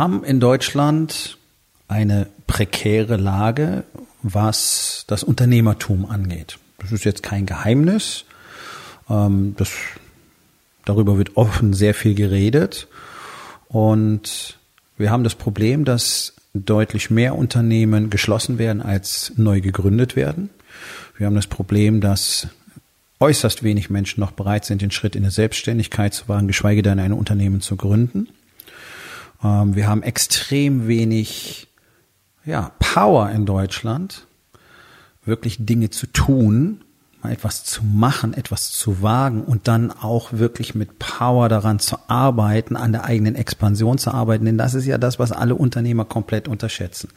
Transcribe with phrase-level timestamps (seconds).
[0.00, 1.36] Haben in Deutschland
[1.86, 3.84] eine prekäre Lage,
[4.22, 6.58] was das Unternehmertum angeht.
[6.78, 8.24] Das ist jetzt kein Geheimnis.
[9.10, 9.70] Ähm, das,
[10.86, 12.88] darüber wird offen sehr viel geredet.
[13.68, 14.58] Und
[14.96, 20.48] wir haben das Problem, dass deutlich mehr Unternehmen geschlossen werden, als neu gegründet werden.
[21.18, 22.48] Wir haben das Problem, dass
[23.20, 26.98] äußerst wenig Menschen noch bereit sind, den Schritt in eine Selbstständigkeit zu wagen, geschweige denn
[26.98, 28.28] ein Unternehmen zu gründen.
[29.42, 31.68] Ähm, wir haben extrem wenig
[32.44, 34.26] ja, Power in Deutschland,
[35.24, 36.82] wirklich Dinge zu tun,
[37.22, 41.98] mal etwas zu machen, etwas zu wagen und dann auch wirklich mit Power daran zu
[42.08, 44.46] arbeiten, an der eigenen Expansion zu arbeiten.
[44.46, 47.10] Denn das ist ja das, was alle Unternehmer komplett unterschätzen.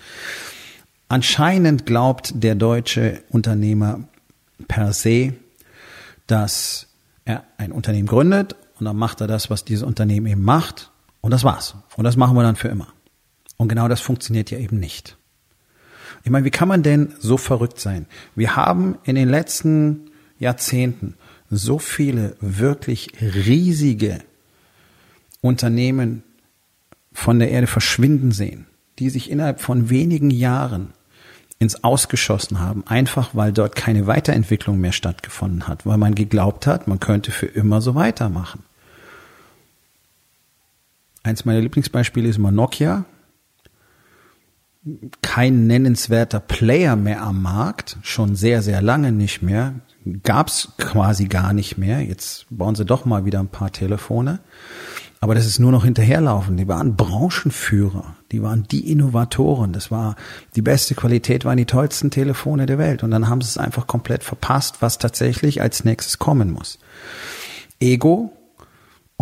[1.07, 4.01] Anscheinend glaubt der deutsche Unternehmer
[4.67, 5.33] per se,
[6.27, 6.87] dass
[7.25, 10.91] er ein Unternehmen gründet und dann macht er das, was dieses Unternehmen eben macht
[11.23, 11.75] und das war's.
[11.95, 12.89] Und das machen wir dann für immer.
[13.57, 15.17] Und genau das funktioniert ja eben nicht.
[16.23, 18.07] Ich meine, wie kann man denn so verrückt sein?
[18.35, 21.15] Wir haben in den letzten Jahrzehnten
[21.49, 24.19] so viele wirklich riesige
[25.41, 26.23] Unternehmen
[27.13, 28.65] von der Erde verschwinden sehen,
[28.99, 30.93] die sich innerhalb von wenigen Jahren
[31.57, 36.87] ins Ausgeschossen haben, einfach weil dort keine Weiterentwicklung mehr stattgefunden hat, weil man geglaubt hat,
[36.87, 38.63] man könnte für immer so weitermachen.
[41.23, 43.05] Eins meiner Lieblingsbeispiele ist immer Nokia.
[45.21, 49.75] Kein nennenswerter Player mehr am Markt, schon sehr, sehr lange nicht mehr.
[50.23, 52.01] Gab's quasi gar nicht mehr.
[52.01, 54.39] Jetzt bauen sie doch mal wieder ein paar Telefone.
[55.21, 56.57] Aber das ist nur noch hinterherlaufen.
[56.57, 58.17] Die waren Branchenführer.
[58.33, 59.71] Die waren die Innovatoren.
[59.71, 60.17] Das war
[60.57, 63.03] die beste Qualität, waren die tollsten Telefone der Welt.
[63.03, 66.77] Und dann haben sie es einfach komplett verpasst, was tatsächlich als nächstes kommen muss.
[67.79, 68.33] Ego,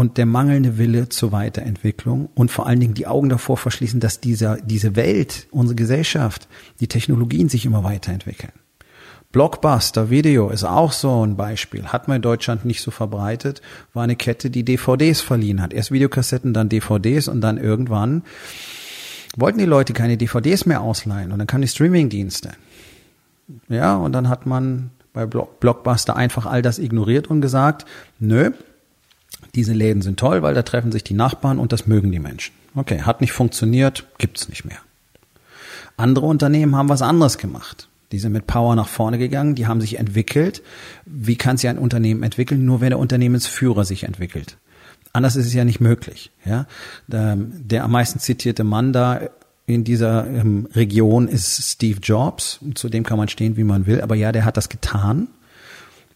[0.01, 4.19] und der mangelnde Wille zur Weiterentwicklung und vor allen Dingen die Augen davor verschließen, dass
[4.19, 6.47] dieser, diese Welt, unsere Gesellschaft,
[6.79, 8.51] die Technologien sich immer weiterentwickeln.
[9.31, 11.85] Blockbuster Video ist auch so ein Beispiel.
[11.85, 13.61] Hat man in Deutschland nicht so verbreitet,
[13.93, 15.71] war eine Kette, die DVDs verliehen hat.
[15.71, 18.23] Erst Videokassetten, dann DVDs und dann irgendwann
[19.37, 22.53] wollten die Leute keine DVDs mehr ausleihen und dann kamen die Streamingdienste.
[23.69, 27.85] Ja, und dann hat man bei Blockbuster einfach all das ignoriert und gesagt,
[28.17, 28.49] nö,
[29.55, 32.53] diese Läden sind toll, weil da treffen sich die Nachbarn und das mögen die Menschen.
[32.75, 34.77] Okay, hat nicht funktioniert, gibt's nicht mehr.
[35.97, 37.87] Andere Unternehmen haben was anderes gemacht.
[38.11, 40.61] Die sind mit Power nach vorne gegangen, die haben sich entwickelt.
[41.05, 42.65] Wie kann sich ein Unternehmen entwickeln?
[42.65, 44.57] Nur wenn der Unternehmensführer sich entwickelt.
[45.13, 46.31] Anders ist es ja nicht möglich.
[46.45, 46.65] Ja?
[47.07, 49.21] Der, am meisten zitierte Mann da
[49.65, 52.59] in dieser ähm, Region ist Steve Jobs.
[52.75, 54.01] Zu dem kann man stehen, wie man will.
[54.01, 55.27] Aber ja, der hat das getan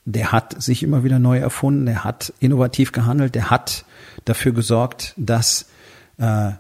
[0.06, 3.86] der hat sich immer wieder neu erfunden, der hat innovativ gehandelt, der hat
[4.24, 5.68] dafür gesorgt, dass
[6.18, 6.52] äh,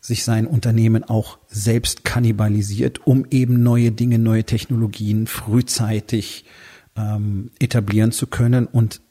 [0.00, 6.46] sich sein Unternehmen auch selbst kannibalisiert, um eben neue Dinge, neue Technologien frühzeitig
[6.96, 9.02] ähm, etablieren zu können und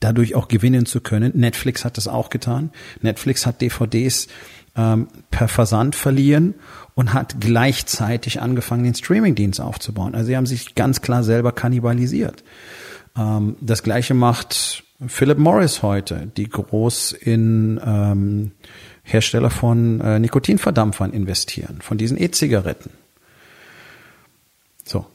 [0.00, 1.32] dadurch auch gewinnen zu können.
[1.34, 2.70] Netflix hat das auch getan.
[3.02, 4.28] Netflix hat DVDs
[4.78, 6.54] ähm, per Versand verliehen
[6.94, 10.14] und hat gleichzeitig angefangen, den Streamingdienst aufzubauen.
[10.14, 12.44] Also sie haben sich ganz klar selber kannibalisiert.
[13.16, 18.52] Ähm, das gleiche macht Philip Morris heute, die groß in ähm,
[19.02, 22.90] Hersteller von äh, Nikotinverdampfern investieren, von diesen E-Zigaretten.
[24.84, 25.06] So,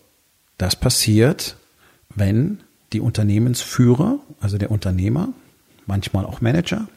[0.57, 1.57] das passiert,
[2.15, 2.59] wenn
[2.91, 5.29] die Unternehmensführer, also der Unternehmer,
[5.85, 6.87] manchmal auch Manager,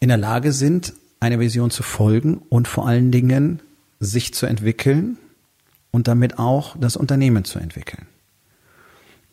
[0.00, 3.60] in der Lage sind, einer Vision zu folgen und vor allen Dingen
[4.00, 5.18] sich zu entwickeln
[5.90, 8.06] und damit auch das Unternehmen zu entwickeln.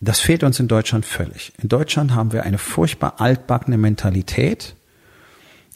[0.01, 1.53] Das fehlt uns in Deutschland völlig.
[1.61, 4.75] In Deutschland haben wir eine furchtbar altbackene Mentalität,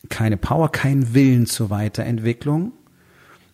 [0.09, 2.71] keine Power, keinen Willen zur Weiterentwicklung,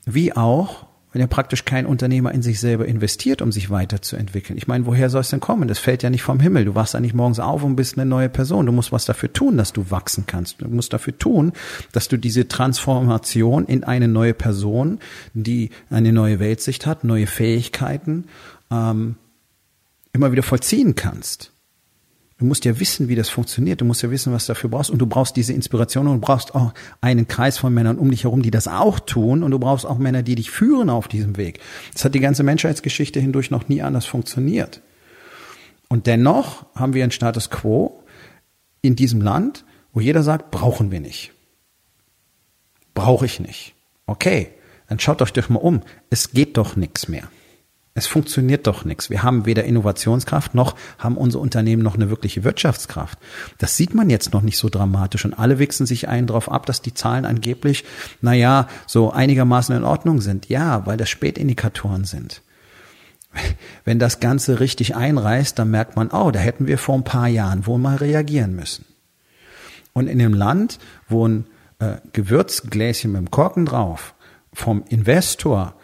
[0.05, 0.84] wie auch
[1.15, 4.57] wenn ja praktisch kein Unternehmer in sich selber investiert, um sich weiterzuentwickeln.
[4.57, 5.69] Ich meine, woher soll es denn kommen?
[5.69, 6.65] Das fällt ja nicht vom Himmel.
[6.65, 8.65] Du wachst ja nicht morgens auf und bist eine neue Person.
[8.65, 10.61] Du musst was dafür tun, dass du wachsen kannst.
[10.61, 11.53] Du musst dafür tun,
[11.93, 14.99] dass du diese Transformation in eine neue Person,
[15.33, 18.25] die eine neue Weltsicht hat, neue Fähigkeiten,
[18.69, 19.15] ähm,
[20.11, 21.53] immer wieder vollziehen kannst.
[22.37, 23.79] Du musst ja wissen, wie das funktioniert.
[23.79, 24.89] Du musst ja wissen, was du dafür brauchst.
[24.89, 28.25] Und du brauchst diese Inspiration und du brauchst auch einen Kreis von Männern um dich
[28.25, 29.41] herum, die das auch tun.
[29.41, 31.59] Und du brauchst auch Männer, die dich führen auf diesem Weg.
[31.93, 34.81] Das hat die ganze Menschheitsgeschichte hindurch noch nie anders funktioniert.
[35.87, 38.03] Und dennoch haben wir einen Status quo
[38.81, 41.31] in diesem Land, wo jeder sagt, brauchen wir nicht.
[42.93, 43.75] Brauche ich nicht.
[44.07, 44.49] Okay,
[44.89, 45.81] dann schaut euch doch mal um.
[46.09, 47.29] Es geht doch nichts mehr.
[47.97, 49.09] Es funktioniert doch nichts.
[49.09, 53.17] Wir haben weder Innovationskraft noch haben unsere Unternehmen noch eine wirkliche Wirtschaftskraft.
[53.57, 56.65] Das sieht man jetzt noch nicht so dramatisch und alle wichsen sich einen drauf ab,
[56.65, 57.85] dass die Zahlen angeblich,
[58.19, 60.49] naja, so einigermaßen in Ordnung sind.
[60.49, 62.41] Ja, weil das Spätindikatoren sind.
[63.85, 67.29] Wenn das Ganze richtig einreißt, dann merkt man, oh, da hätten wir vor ein paar
[67.29, 68.83] Jahren wohl mal reagieren müssen.
[69.93, 71.45] Und in dem Land, wo ein
[71.79, 74.15] äh, Gewürzgläschen mit dem Korken drauf
[74.51, 75.75] vom Investor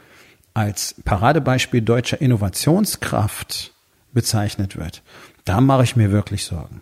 [0.54, 3.74] als Paradebeispiel deutscher Innovationskraft
[4.14, 5.02] bezeichnet wird,
[5.46, 6.82] da mache ich mir wirklich Sorgen.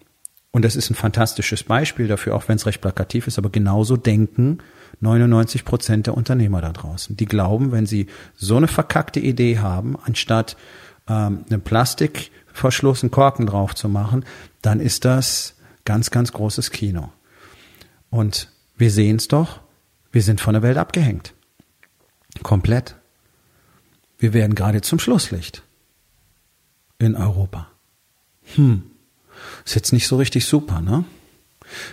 [0.52, 3.98] Und das ist ein fantastisches Beispiel dafür, auch wenn es recht plakativ ist, aber genauso
[3.98, 4.60] denken
[5.00, 7.16] 99 Prozent der Unternehmer da draußen.
[7.16, 10.58] Die glauben, wenn sie so eine verkackte Idee haben, anstatt
[11.08, 14.26] ähm, einen Plastikverschluss, einen Korken drauf zu machen,
[14.62, 15.56] dann ist das
[15.86, 17.12] ganz, ganz großes Kino.
[18.10, 19.60] Und wir sehen es doch,
[20.12, 21.34] wir sind von der Welt abgehängt.
[22.42, 22.96] Komplett.
[24.20, 25.64] Wir werden gerade zum Schlusslicht
[27.00, 27.72] in Europa.
[28.56, 28.84] Hm.
[29.66, 31.06] Ist jetzt nicht so richtig super, ne?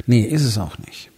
[0.07, 1.11] Nee, ist es auch nicht.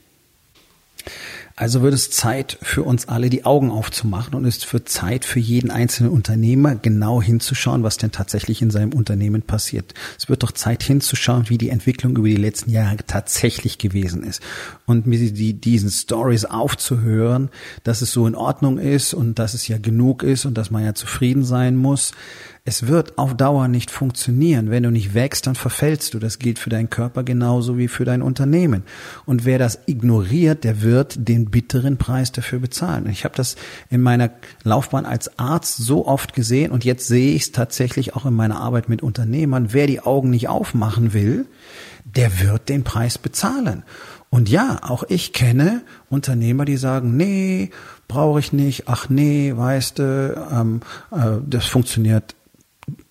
[1.59, 5.41] Also wird es Zeit für uns alle, die Augen aufzumachen und es wird Zeit für
[5.41, 9.93] jeden einzelnen Unternehmer, genau hinzuschauen, was denn tatsächlich in seinem Unternehmen passiert.
[10.17, 14.41] Es wird doch Zeit hinzuschauen, wie die Entwicklung über die letzten Jahre tatsächlich gewesen ist
[14.87, 17.49] und mir die, diesen Stories aufzuhören,
[17.83, 20.85] dass es so in Ordnung ist und dass es ja genug ist und dass man
[20.85, 22.13] ja zufrieden sein muss.
[22.69, 24.71] Es wird auf Dauer nicht funktionieren.
[24.71, 26.19] Wenn du nicht wächst, dann verfällst du.
[26.19, 28.83] Das gilt für deinen Körper genauso wie für dein Unternehmen.
[29.25, 33.09] Und wer das ignoriert, der wird den bitteren Preis dafür bezahlen.
[33.09, 33.57] Ich habe das
[33.89, 34.29] in meiner
[34.65, 38.61] Laufbahn als Arzt so oft gesehen und jetzt sehe ich es tatsächlich auch in meiner
[38.61, 39.69] Arbeit mit Unternehmern.
[39.71, 41.47] Wer die Augen nicht aufmachen will,
[42.05, 43.83] der wird den Preis bezahlen.
[44.29, 45.81] Und ja, auch ich kenne
[46.11, 47.71] Unternehmer, die sagen, nee,
[48.09, 50.81] brauche ich nicht, ach nee, weißt du, ähm,
[51.11, 52.35] äh, das funktioniert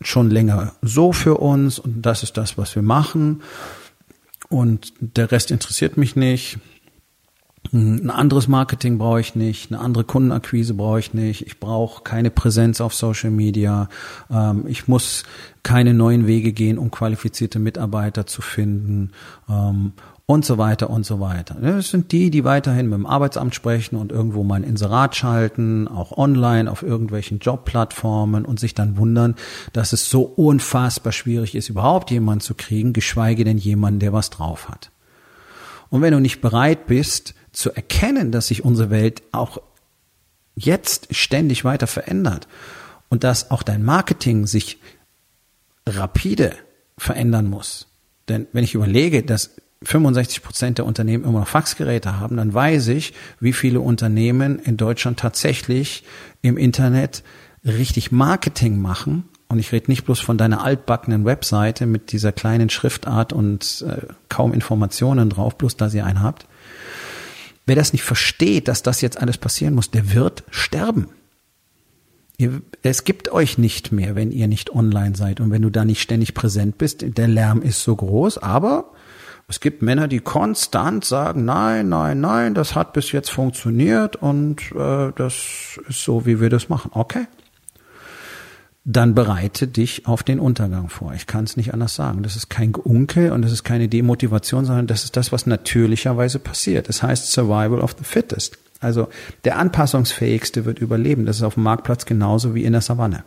[0.02, 3.42] schon länger so für uns und das ist das, was wir machen.
[4.50, 6.60] Und der Rest interessiert mich nicht.
[7.74, 12.32] Ein anderes Marketing brauche ich nicht, eine andere Kundenakquise brauche ich nicht, ich brauche keine
[12.32, 13.90] Präsenz auf Social Media,
[14.32, 15.24] ähm, ich muss
[15.64, 19.12] keine neuen Wege gehen, um qualifizierte Mitarbeiter zu finden.
[19.50, 19.92] Ähm,
[20.30, 21.56] und so weiter und so weiter.
[21.56, 25.88] Das sind die, die weiterhin mit dem Arbeitsamt sprechen und irgendwo mal ein Inserat schalten,
[25.88, 29.36] auch online auf irgendwelchen Jobplattformen und sich dann wundern,
[29.72, 34.30] dass es so unfassbar schwierig ist, überhaupt jemanden zu kriegen, geschweige denn jemanden, der was
[34.30, 34.92] drauf hat.
[35.90, 39.60] Und wenn du nicht bereit bist zu erkennen, dass sich unsere Welt auch
[40.56, 42.50] jetzt ständig weiter verändert
[43.08, 44.82] und dass auch dein Marketing sich
[45.88, 46.52] rapide
[46.98, 47.88] verändern muss.
[48.28, 49.52] Denn wenn ich überlege, dass
[49.84, 54.78] 65 Prozent der Unternehmen immer noch Faxgeräte haben, dann weiß ich, wie viele Unternehmen in
[54.78, 56.04] Deutschland tatsächlich
[56.42, 57.24] im Internet
[57.64, 59.26] richtig Marketing machen.
[59.50, 64.08] Und ich rede nicht bloß von deiner altbackenen Webseite mit dieser kleinen Schriftart und äh,
[64.30, 66.48] kaum Informationen drauf, bloß da ihr einen habt.
[67.66, 71.10] Wer das nicht versteht, dass das jetzt alles passieren muss, der wird sterben.
[72.38, 75.86] Ihr, es gibt euch nicht mehr, wenn ihr nicht online seid und wenn du da
[75.86, 77.06] nicht ständig präsent bist.
[77.06, 78.92] Der Lärm ist so groß, aber
[79.50, 84.62] es gibt Männer, die konstant sagen, nein, nein, nein, das hat bis jetzt funktioniert und
[84.76, 86.92] äh, das ist so, wie wir das machen.
[86.94, 87.28] Okay.
[88.84, 91.14] Dann bereite dich auf den Untergang vor.
[91.14, 92.24] Ich kann es nicht anders sagen.
[92.24, 96.40] Das ist kein Unkel und das ist keine Demotivation, sondern das ist das, was natürlicherweise
[96.40, 96.88] passiert.
[96.88, 98.58] Das heißt Survival of the Fittest.
[98.80, 99.08] Also
[99.44, 101.26] der anpassungsfähigste wird überleben.
[101.26, 103.24] Das ist auf dem Marktplatz genauso wie in der Savanne.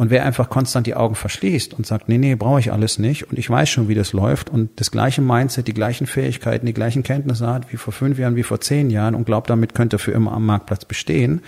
[0.00, 3.24] Und wer einfach konstant die Augen verschließt und sagt, nee, nee, brauche ich alles nicht
[3.24, 6.72] und ich weiß schon, wie das läuft und das gleiche Mindset, die gleichen Fähigkeiten, die
[6.72, 9.96] gleichen Kenntnisse hat wie vor fünf Jahren, wie vor zehn Jahren und glaubt, damit könnte
[9.96, 11.42] er für immer am Marktplatz bestehen,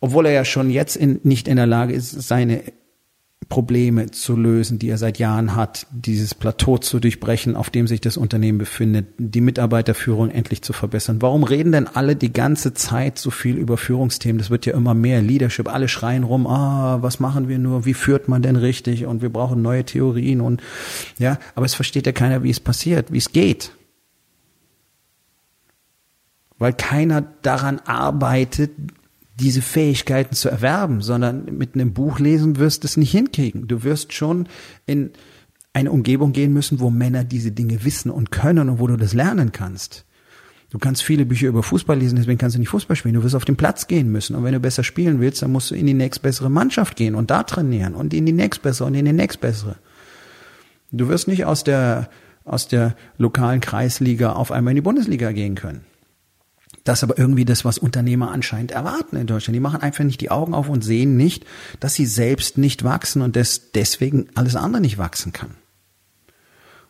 [0.00, 2.62] obwohl er ja schon jetzt in, nicht in der Lage ist, seine
[3.48, 8.00] Probleme zu lösen, die er seit Jahren hat, dieses Plateau zu durchbrechen, auf dem sich
[8.00, 11.20] das Unternehmen befindet, die Mitarbeiterführung endlich zu verbessern.
[11.20, 14.38] Warum reden denn alle die ganze Zeit so viel über Führungsthemen?
[14.38, 15.68] Das wird ja immer mehr Leadership.
[15.68, 17.84] Alle schreien rum, ah, was machen wir nur?
[17.84, 19.06] Wie führt man denn richtig?
[19.06, 20.62] Und wir brauchen neue Theorien und,
[21.18, 23.72] ja, aber es versteht ja keiner, wie es passiert, wie es geht.
[26.58, 28.70] Weil keiner daran arbeitet,
[29.36, 33.66] diese Fähigkeiten zu erwerben, sondern mit einem Buch lesen wirst du es nicht hinkriegen.
[33.66, 34.48] Du wirst schon
[34.86, 35.10] in
[35.72, 39.12] eine Umgebung gehen müssen, wo Männer diese Dinge wissen und können und wo du das
[39.12, 40.04] lernen kannst.
[40.70, 43.14] Du kannst viele Bücher über Fußball lesen, deswegen kannst du nicht Fußball spielen.
[43.14, 44.34] Du wirst auf den Platz gehen müssen.
[44.34, 47.30] Und wenn du besser spielen willst, dann musst du in die nächstbessere Mannschaft gehen und
[47.30, 49.76] da trainieren und in die nächstbessere und in die nächstbessere.
[50.90, 52.08] Du wirst nicht aus der,
[52.44, 55.82] aus der lokalen Kreisliga auf einmal in die Bundesliga gehen können.
[56.84, 59.56] Das ist aber irgendwie das, was Unternehmer anscheinend erwarten in Deutschland.
[59.56, 61.46] Die machen einfach nicht die Augen auf und sehen nicht,
[61.80, 65.56] dass sie selbst nicht wachsen und des, deswegen alles andere nicht wachsen kann.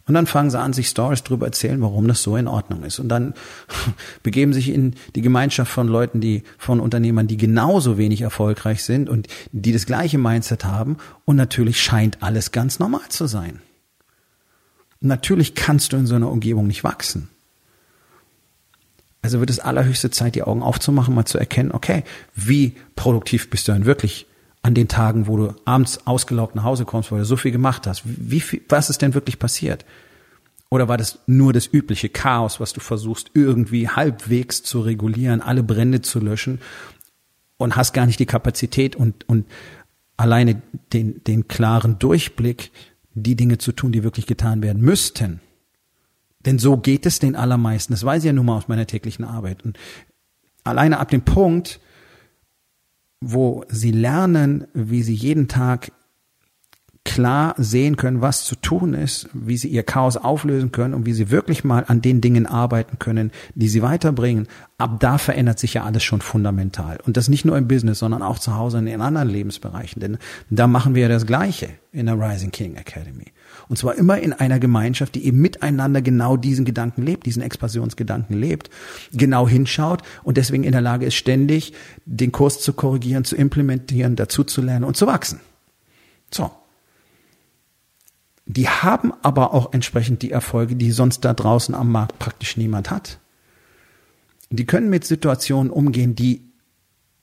[0.06, 2.98] Und dann fangen sie an, sich Stories darüber erzählen, warum das so in Ordnung ist.
[2.98, 3.34] Und dann
[4.22, 9.08] begeben sich in die Gemeinschaft von Leuten, die, von Unternehmern, die genauso wenig erfolgreich sind
[9.08, 10.98] und die das gleiche Mindset haben.
[11.24, 13.62] Und natürlich scheint alles ganz normal zu sein.
[15.00, 17.30] Natürlich kannst du in so einer Umgebung nicht wachsen.
[19.24, 22.04] Also wird es allerhöchste Zeit, die Augen aufzumachen, mal zu erkennen, okay,
[22.34, 24.26] wie produktiv bist du denn wirklich
[24.60, 27.86] an den Tagen, wo du abends ausgelaugt nach Hause kommst, weil du so viel gemacht
[27.86, 28.02] hast?
[28.04, 29.86] Wie viel, was ist denn wirklich passiert?
[30.68, 35.62] Oder war das nur das übliche Chaos, was du versuchst irgendwie halbwegs zu regulieren, alle
[35.62, 36.60] Brände zu löschen
[37.56, 39.46] und hast gar nicht die Kapazität und, und
[40.18, 40.60] alleine
[40.92, 42.72] den, den klaren Durchblick,
[43.14, 45.40] die Dinge zu tun, die wirklich getan werden müssten.
[46.46, 47.92] Denn so geht es den allermeisten.
[47.92, 49.64] Das weiß ich ja nun mal aus meiner täglichen Arbeit.
[49.64, 49.78] Und
[50.62, 51.80] alleine ab dem Punkt,
[53.20, 55.92] wo sie lernen, wie sie jeden Tag
[57.04, 61.12] klar sehen können, was zu tun ist, wie sie ihr Chaos auflösen können und wie
[61.12, 64.48] sie wirklich mal an den Dingen arbeiten können, die sie weiterbringen.
[64.78, 66.98] Ab da verändert sich ja alles schon fundamental.
[67.06, 70.00] Und das nicht nur im Business, sondern auch zu Hause in anderen Lebensbereichen.
[70.00, 70.18] Denn
[70.48, 73.26] da machen wir ja das Gleiche in der Rising King Academy.
[73.68, 78.38] Und zwar immer in einer Gemeinschaft, die eben miteinander genau diesen Gedanken lebt, diesen Expansionsgedanken
[78.38, 78.70] lebt,
[79.12, 81.72] genau hinschaut und deswegen in der Lage ist, ständig
[82.04, 85.40] den Kurs zu korrigieren, zu implementieren, dazu zu lernen und zu wachsen.
[86.30, 86.50] So,
[88.46, 92.90] die haben aber auch entsprechend die Erfolge, die sonst da draußen am Markt praktisch niemand
[92.90, 93.18] hat.
[94.50, 96.42] Die können mit Situationen umgehen, die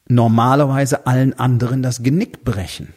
[0.08, 2.94] normalerweise allen anderen das Genick brechen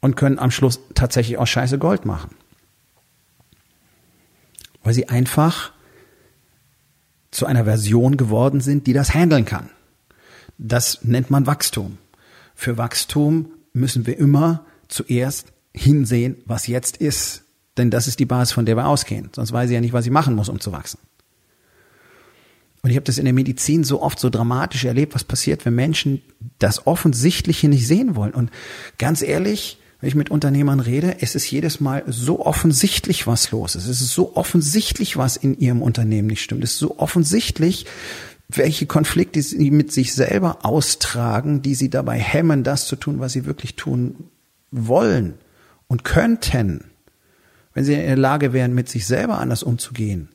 [0.00, 2.36] und können am Schluss tatsächlich auch scheiße Gold machen.
[4.82, 5.72] Weil sie einfach
[7.30, 9.70] zu einer Version geworden sind, die das handeln kann.
[10.58, 11.98] Das nennt man Wachstum.
[12.54, 17.44] Für Wachstum müssen wir immer zuerst hinsehen, was jetzt ist.
[17.76, 19.30] Denn das ist die Basis, von der wir ausgehen.
[19.34, 20.98] Sonst weiß ich ja nicht, was ich machen muss, um zu wachsen.
[22.82, 25.74] Und ich habe das in der Medizin so oft so dramatisch erlebt, was passiert, wenn
[25.74, 26.20] Menschen
[26.58, 28.34] das Offensichtliche nicht sehen wollen.
[28.34, 28.50] Und
[28.98, 33.76] ganz ehrlich, wenn ich mit Unternehmern rede, es ist jedes Mal so offensichtlich, was los
[33.76, 33.86] ist.
[33.86, 36.64] Es ist so offensichtlich, was in ihrem Unternehmen nicht stimmt.
[36.64, 37.86] Es ist so offensichtlich,
[38.48, 43.32] welche Konflikte sie mit sich selber austragen, die sie dabei hemmen, das zu tun, was
[43.32, 44.28] sie wirklich tun
[44.72, 45.34] wollen
[45.92, 46.90] und könnten,
[47.74, 50.30] wenn sie in der Lage wären, mit sich selber anders umzugehen.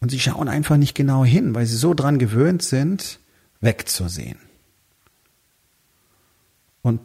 [0.00, 3.20] Und sie schauen einfach nicht genau hin, weil sie so dran gewöhnt sind,
[3.60, 4.38] wegzusehen.
[6.80, 7.02] Und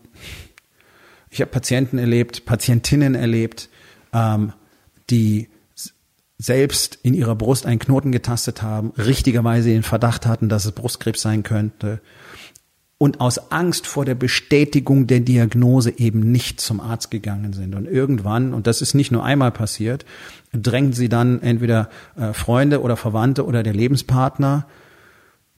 [1.30, 3.68] ich habe Patienten erlebt, Patientinnen erlebt,
[4.14, 4.54] ähm,
[5.10, 5.50] die
[6.38, 11.22] selbst in ihrer Brust einen Knoten getastet haben, richtigerweise den Verdacht hatten, dass es Brustkrebs
[11.22, 12.00] sein könnte
[12.98, 17.76] und aus Angst vor der Bestätigung der Diagnose eben nicht zum Arzt gegangen sind.
[17.76, 20.06] Und irgendwann, und das ist nicht nur einmal passiert,
[20.52, 24.66] drängen sie dann entweder äh, Freunde oder Verwandte oder der Lebenspartner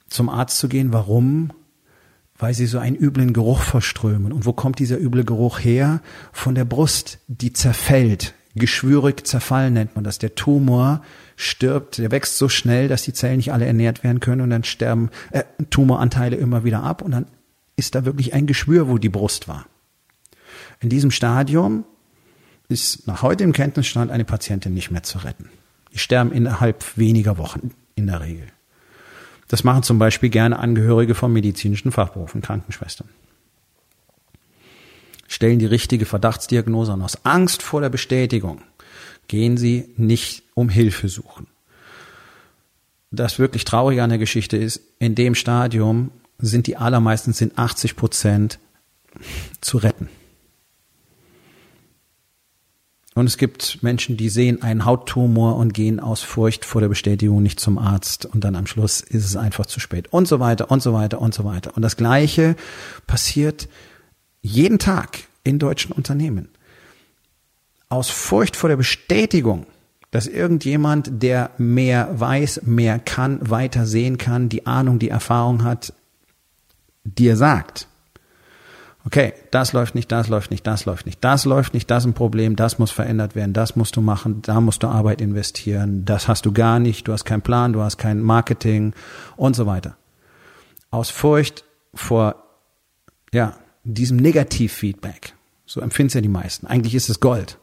[0.08, 0.92] zum Arzt zu gehen.
[0.92, 1.52] Warum?
[2.36, 4.32] Weil sie so einen üblen Geruch verströmen.
[4.32, 6.02] Und wo kommt dieser üble Geruch her?
[6.32, 8.34] Von der Brust, die zerfällt.
[8.56, 10.18] Geschwürig zerfallen nennt man das.
[10.18, 11.02] Der Tumor
[11.36, 14.64] stirbt, der wächst so schnell, dass die Zellen nicht alle ernährt werden können und dann
[14.64, 17.26] sterben äh, Tumoranteile immer wieder ab und dann
[17.76, 19.66] ist da wirklich ein Geschwür, wo die Brust war.
[20.80, 21.84] In diesem Stadium
[22.68, 25.48] ist nach heutigem Kenntnisstand eine Patientin nicht mehr zu retten.
[25.92, 28.46] Die sterben innerhalb weniger Wochen in der Regel.
[29.48, 33.08] Das machen zum Beispiel gerne Angehörige von medizinischen Fachberufen, Krankenschwestern.
[35.30, 38.62] Stellen die richtige Verdachtsdiagnose und aus Angst vor der Bestätigung
[39.28, 41.46] gehen sie nicht um Hilfe suchen.
[43.12, 47.94] Das wirklich Traurige an der Geschichte ist, in dem Stadium sind die allermeisten, sind 80
[47.94, 48.58] Prozent
[49.60, 50.08] zu retten.
[53.14, 57.40] Und es gibt Menschen, die sehen einen Hauttumor und gehen aus Furcht vor der Bestätigung
[57.40, 60.72] nicht zum Arzt und dann am Schluss ist es einfach zu spät und so weiter
[60.72, 61.76] und so weiter und so weiter.
[61.76, 62.56] Und das Gleiche
[63.06, 63.68] passiert
[64.42, 66.48] jeden Tag in deutschen Unternehmen
[67.88, 69.66] aus Furcht vor der Bestätigung
[70.12, 75.92] Dass irgendjemand, der mehr weiß, mehr kann, weiter sehen kann, die Ahnung, die Erfahrung hat,
[77.04, 77.86] dir sagt,
[79.06, 82.10] okay, das läuft nicht, das läuft nicht, das läuft nicht, das läuft nicht, das ist
[82.10, 86.04] ein Problem, das muss verändert werden, das musst du machen, da musst du Arbeit investieren,
[86.04, 88.94] das hast du gar nicht, du hast keinen Plan, du hast kein Marketing
[89.36, 89.96] und so weiter.
[90.90, 92.34] Aus Furcht vor,
[93.32, 95.34] ja, diesem Negativfeedback.
[95.66, 96.66] So empfinden es ja die meisten.
[96.66, 97.58] Eigentlich ist es Gold.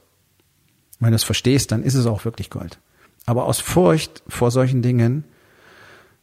[0.99, 2.79] Wenn du es verstehst, dann ist es auch wirklich Gold.
[3.25, 5.25] Aber aus Furcht vor solchen Dingen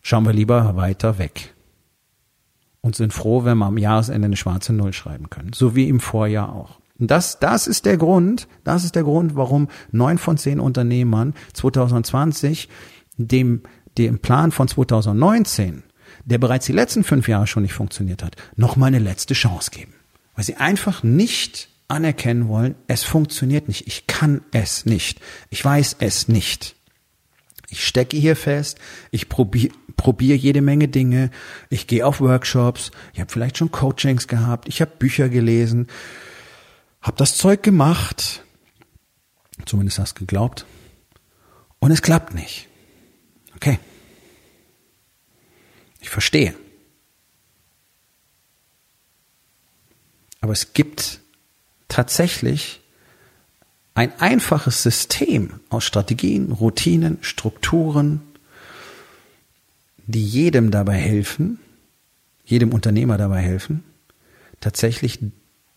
[0.03, 1.55] schauen wir lieber weiter weg
[2.81, 6.01] und sind froh, wenn wir am Jahresende eine schwarze Null schreiben können, so wie im
[6.01, 6.81] Vorjahr auch.
[6.99, 11.35] Und das, das ist der Grund, das ist der Grund, warum neun von zehn Unternehmern
[11.55, 12.69] 2020
[13.17, 13.63] dem,
[13.99, 15.83] dem Plan von 2019,
[16.25, 19.71] der bereits die letzten fünf Jahre schon nicht funktioniert hat, noch mal eine letzte Chance
[19.71, 19.95] geben.
[20.35, 25.97] Weil sie einfach nicht anerkennen wollen, es funktioniert nicht, ich kann es nicht, ich weiß
[26.01, 26.77] es nicht.
[27.69, 28.79] Ich stecke hier fest,
[29.11, 31.31] ich probiere probier jede Menge Dinge,
[31.71, 35.87] ich gehe auf Workshops, ich habe vielleicht schon Coachings gehabt, ich habe Bücher gelesen,
[37.01, 38.43] habe das Zeug gemacht,
[39.67, 40.67] zumindest hast geglaubt,
[41.79, 42.69] und es klappt nicht.
[43.57, 43.79] Okay.
[46.05, 46.55] Ich verstehe.
[50.43, 51.21] Aber es gibt
[51.89, 52.83] tatsächlich
[53.95, 58.21] ein einfaches System aus Strategien, Routinen, Strukturen,
[60.07, 61.59] die jedem dabei helfen,
[62.45, 63.83] jedem Unternehmer dabei helfen,
[64.61, 65.21] tatsächlich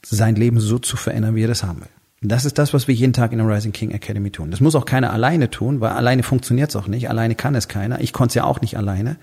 [0.03, 1.96] sein Leben so zu verändern, wie er das haben will.
[2.21, 4.49] Das ist das, was wir jeden Tag in der Rising King Academy tun.
[4.49, 7.09] Das muss auch keiner alleine tun, weil alleine funktioniert es auch nicht.
[7.09, 8.01] Alleine kann es keiner.
[8.01, 9.17] Ich konnte es ja auch nicht alleine.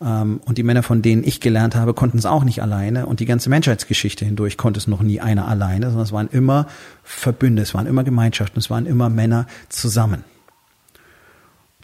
[0.00, 3.04] Ähm, und die Männer, von denen ich gelernt habe, konnten es auch nicht alleine.
[3.04, 6.66] Und die ganze Menschheitsgeschichte hindurch konnte es noch nie einer alleine, sondern es waren immer
[7.02, 10.24] Verbünde, es waren immer Gemeinschaften, es waren immer Männer zusammen.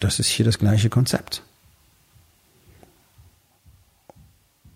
[0.00, 1.42] Das ist hier das gleiche Konzept.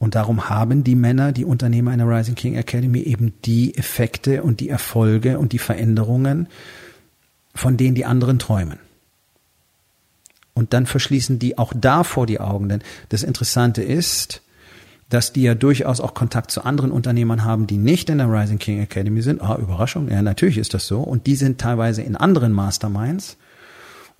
[0.02, 4.58] Und darum haben die Männer, die Unternehmer einer Rising King Academy eben die Effekte und
[4.58, 6.48] die Erfolge und die Veränderungen,
[7.54, 8.80] von denen die anderen träumen.
[10.54, 12.68] Und dann verschließen die auch davor die Augen.
[12.68, 14.42] Denn das Interessante ist,
[15.08, 18.58] dass die ja durchaus auch Kontakt zu anderen Unternehmern haben, die nicht in der Rising
[18.58, 19.40] King Academy sind.
[19.40, 20.98] Ah, Überraschung, ja, natürlich ist das so.
[20.98, 23.36] Und die sind teilweise in anderen Masterminds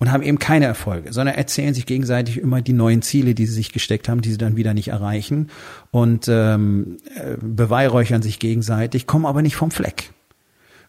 [0.03, 3.53] und haben eben keine Erfolge, sondern erzählen sich gegenseitig immer die neuen Ziele, die sie
[3.53, 5.49] sich gesteckt haben, die sie dann wieder nicht erreichen
[5.91, 10.11] und ähm, äh, beweihräuchern sich gegenseitig, kommen aber nicht vom Fleck.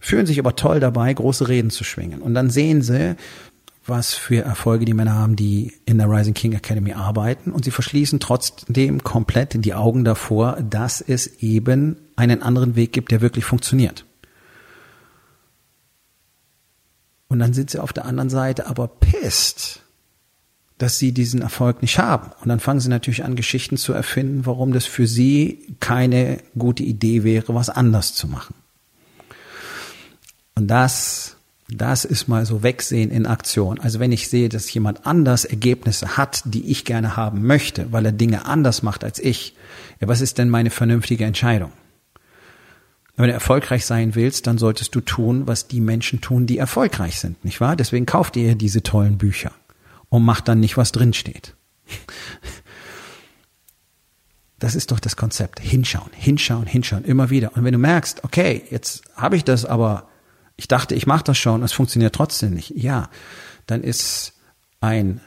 [0.00, 2.22] Fühlen sich aber toll dabei, große Reden zu schwingen.
[2.22, 3.14] Und dann sehen sie,
[3.86, 7.70] was für Erfolge die Männer haben, die in der Rising King Academy arbeiten und sie
[7.70, 13.44] verschließen trotzdem komplett die Augen davor, dass es eben einen anderen Weg gibt, der wirklich
[13.44, 14.06] funktioniert.
[17.34, 19.80] Und dann sind sie auf der anderen Seite aber pisst,
[20.78, 22.30] dass sie diesen Erfolg nicht haben.
[22.40, 26.84] Und dann fangen sie natürlich an, Geschichten zu erfinden, warum das für sie keine gute
[26.84, 28.54] Idee wäre, was anders zu machen.
[30.54, 31.36] Und das
[31.68, 33.80] das ist mal so Wegsehen in Aktion.
[33.80, 38.06] Also wenn ich sehe, dass jemand anders Ergebnisse hat, die ich gerne haben möchte, weil
[38.06, 39.56] er Dinge anders macht als ich,
[39.98, 41.72] ja, was ist denn meine vernünftige Entscheidung?
[43.16, 47.20] Wenn du erfolgreich sein willst, dann solltest du tun, was die Menschen tun, die erfolgreich
[47.20, 47.76] sind, nicht wahr?
[47.76, 49.52] Deswegen kauft ihr diese tollen Bücher
[50.08, 51.54] und macht dann nicht, was drinsteht.
[54.60, 55.60] Das ist doch das Konzept.
[55.60, 57.54] Hinschauen, hinschauen, hinschauen, immer wieder.
[57.54, 60.08] Und wenn du merkst, okay, jetzt habe ich das aber
[60.56, 62.70] ich dachte, ich mache das schon, es funktioniert trotzdem nicht.
[62.76, 63.10] Ja,
[63.66, 64.34] dann ist
[64.80, 65.20] ein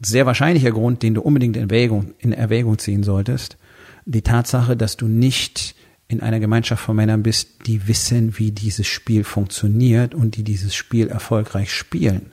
[0.00, 3.56] sehr wahrscheinlicher Grund, den du unbedingt in Erwägung, in Erwägung ziehen solltest,
[4.04, 5.74] die Tatsache, dass du nicht
[6.08, 10.74] in einer Gemeinschaft von Männern bist, die wissen, wie dieses Spiel funktioniert und die dieses
[10.74, 12.32] Spiel erfolgreich spielen.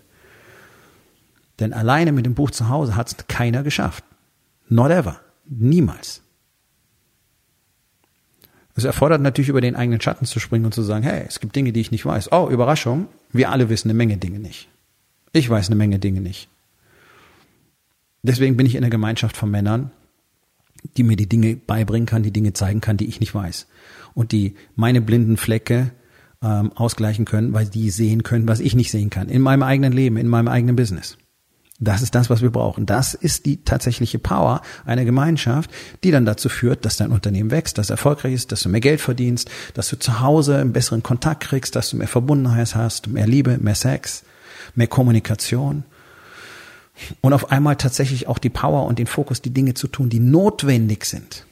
[1.60, 4.03] Denn alleine mit dem Buch zu Hause hat es keiner geschafft.
[4.67, 5.19] Not ever.
[5.45, 6.21] Niemals.
[8.75, 11.55] Es erfordert natürlich über den eigenen Schatten zu springen und zu sagen, hey, es gibt
[11.55, 12.32] Dinge, die ich nicht weiß.
[12.32, 14.69] Oh, Überraschung, wir alle wissen eine Menge Dinge nicht.
[15.34, 16.47] Ich weiß eine Menge Dinge nicht.
[18.23, 19.91] Deswegen bin ich in der Gemeinschaft von Männern,
[20.97, 23.67] die mir die Dinge beibringen kann, die Dinge zeigen kann, die ich nicht weiß.
[24.13, 25.91] Und die meine blinden Flecke
[26.41, 29.29] ähm, ausgleichen können, weil die sehen können, was ich nicht sehen kann.
[29.29, 31.17] In meinem eigenen Leben, in meinem eigenen Business.
[31.81, 32.85] Das ist das, was wir brauchen.
[32.85, 35.71] Das ist die tatsächliche Power einer Gemeinschaft,
[36.03, 38.81] die dann dazu führt, dass dein Unternehmen wächst, dass es erfolgreich ist, dass du mehr
[38.81, 43.07] Geld verdienst, dass du zu Hause einen besseren Kontakt kriegst, dass du mehr Verbundenheit hast,
[43.07, 44.23] mehr Liebe, mehr Sex,
[44.75, 45.85] mehr Kommunikation
[47.21, 50.19] und auf einmal tatsächlich auch die Power und den Fokus, die Dinge zu tun, die
[50.19, 51.45] notwendig sind.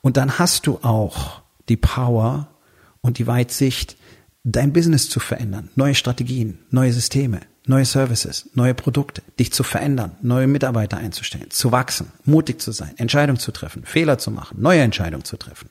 [0.00, 2.48] Und dann hast du auch die Power
[3.00, 3.96] und die Weitsicht,
[4.44, 10.16] dein Business zu verändern, neue Strategien, neue Systeme, neue Services, neue Produkte, dich zu verändern,
[10.20, 14.80] neue Mitarbeiter einzustellen, zu wachsen, mutig zu sein, Entscheidungen zu treffen, Fehler zu machen, neue
[14.80, 15.70] Entscheidungen zu treffen.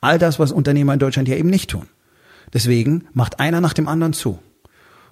[0.00, 1.88] All das, was Unternehmer in Deutschland ja eben nicht tun.
[2.52, 4.38] Deswegen macht einer nach dem anderen zu.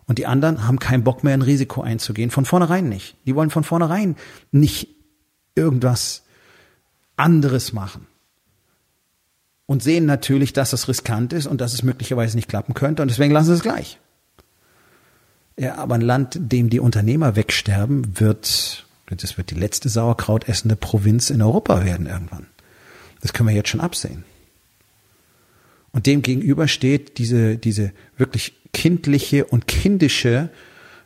[0.09, 2.31] Und die anderen haben keinen Bock mehr, ein Risiko einzugehen.
[2.31, 3.16] Von vornherein nicht.
[3.27, 4.16] Die wollen von vornherein
[4.51, 4.88] nicht
[5.55, 6.25] irgendwas
[7.16, 8.07] anderes machen.
[9.66, 13.03] Und sehen natürlich, dass es riskant ist und dass es möglicherweise nicht klappen könnte.
[13.03, 13.99] Und deswegen lassen sie es gleich.
[15.59, 20.77] Ja, aber ein Land, dem die Unternehmer wegsterben, wird, das wird die letzte Sauerkraut essende
[20.77, 22.47] Provinz in Europa werden irgendwann.
[23.21, 24.25] Das können wir jetzt schon absehen.
[25.92, 30.51] Und dem gegenüber steht diese, diese wirklich kindliche und kindische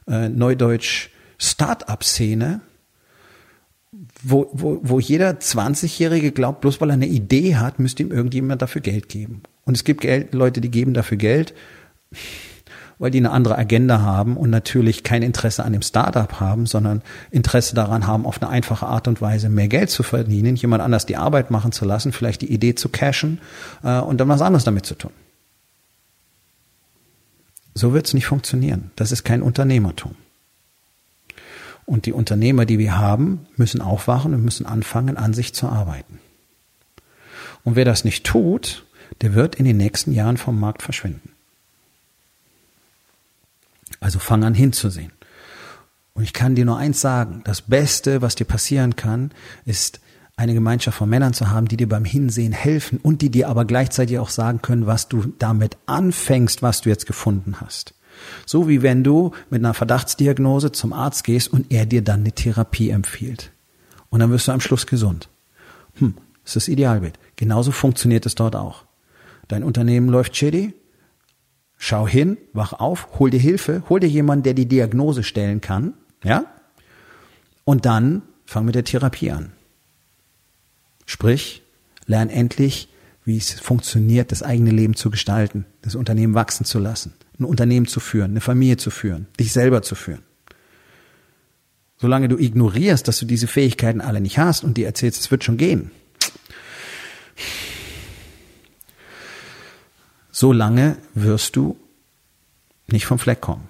[0.09, 2.61] äh, Neudeutsch Start-up-Szene,
[4.23, 8.63] wo, wo, wo jeder 20-Jährige glaubt, bloß weil er eine Idee hat, müsste ihm irgendjemand
[8.63, 9.43] dafür Geld geben.
[9.65, 11.55] Und es gibt Geld, Leute, die geben dafür Geld,
[13.03, 17.03] weil die eine andere Agenda haben und natürlich kein Interesse an dem Startup haben, sondern
[17.33, 21.05] Interesse daran haben, auf eine einfache Art und Weise mehr Geld zu verdienen, jemand anders
[21.05, 23.41] die Arbeit machen zu lassen, vielleicht die Idee zu cashen
[23.83, 25.11] äh, und dann was anderes damit zu tun.
[27.75, 28.93] So wird es nicht funktionieren.
[28.95, 30.15] Das ist kein Unternehmertum.
[31.85, 36.21] Und die Unternehmer, die wir haben, müssen aufwachen und müssen anfangen, an sich zu arbeiten.
[37.65, 38.87] Und wer das nicht tut,
[39.23, 41.32] der wird in den nächsten Jahren vom Markt verschwinden.
[44.03, 45.13] Also fang an hinzusehen.
[46.13, 49.31] Und ich kann dir nur eins sagen, das Beste, was dir passieren kann,
[49.65, 50.01] ist
[50.35, 53.65] eine Gemeinschaft von Männern zu haben, die dir beim Hinsehen helfen und die dir aber
[53.65, 57.95] gleichzeitig auch sagen können, was du damit anfängst, was du jetzt gefunden hast.
[58.45, 62.33] So wie wenn du mit einer Verdachtsdiagnose zum Arzt gehst und er dir dann eine
[62.33, 63.53] Therapie empfiehlt.
[64.11, 65.29] Und dann wirst du am Schluss gesund.
[65.95, 67.21] Hm, ist das Idealbild.
[67.37, 68.85] Genauso funktioniert es dort auch.
[69.47, 70.75] Dein Unternehmen läuft shitty.
[71.85, 75.95] Schau hin, wach auf, hol dir Hilfe, hol dir jemanden, der die Diagnose stellen kann,
[76.23, 76.45] ja?
[77.65, 79.53] Und dann fang mit der Therapie an.
[81.07, 81.63] Sprich,
[82.07, 82.89] lern endlich,
[83.25, 87.87] wie es funktioniert, das eigene Leben zu gestalten, das Unternehmen wachsen zu lassen ein Unternehmen
[87.87, 90.23] zu führen, eine Familie zu führen, dich selber zu führen.
[91.99, 95.45] Solange du ignorierst, dass du diese Fähigkeiten alle nicht hast und dir erzählst, es wird
[95.45, 95.91] schon gehen,
[100.43, 101.77] solange wirst du
[102.89, 103.69] nicht vom Fleck kommen.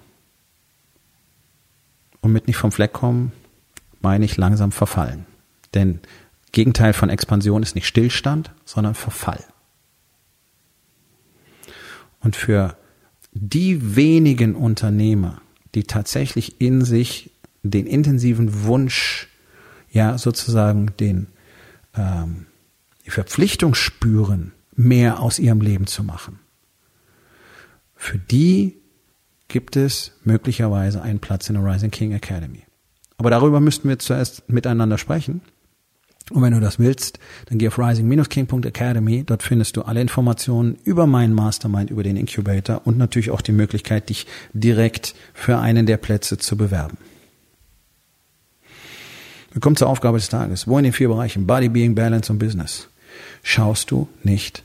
[2.23, 3.33] Und mit nicht vom Fleck kommen
[4.01, 5.27] meine ich langsam verfallen.
[5.75, 6.01] Denn
[6.51, 9.45] Gegenteil von Expansion ist nicht Stillstand, sondern Verfall.
[12.21, 12.79] Und für
[13.33, 15.43] die wenigen Unternehmer,
[15.75, 17.33] die tatsächlich in sich
[17.63, 19.29] den intensiven Wunsch,
[19.91, 21.27] ja sozusagen den
[21.95, 22.47] ähm,
[23.05, 26.39] die Verpflichtung spüren, mehr aus ihrem Leben zu machen.
[28.03, 28.83] Für die
[29.47, 32.65] gibt es möglicherweise einen Platz in der Rising King Academy.
[33.17, 35.41] Aber darüber müssten wir zuerst miteinander sprechen.
[36.33, 39.23] Und wenn du das willst, dann geh auf rising-king.academy.
[39.23, 43.53] Dort findest du alle Informationen über meinen Mastermind, über den Incubator und natürlich auch die
[43.53, 46.99] Möglichkeit, dich direkt für einen der Plätze zu bewerben.
[49.53, 50.67] Wir kommen zur Aufgabe des Tages.
[50.67, 52.88] Wo in den vier Bereichen Body, Being, Balance und Business
[53.45, 54.65] schaust du nicht?